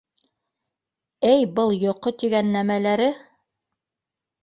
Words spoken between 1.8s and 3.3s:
йоҡо тигән нәмәләре!